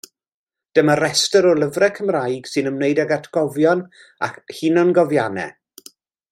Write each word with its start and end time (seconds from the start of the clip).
Dyma 0.77 0.95
restr 0.99 1.47
o 1.49 1.51
lyfrau 1.59 1.93
Cymraeg 1.99 2.49
sy'n 2.53 2.71
ymwneud 2.71 3.03
ag 3.05 3.15
Atgofion 3.19 3.87
a 4.29 4.33
Hunangofiannau. 4.61 5.57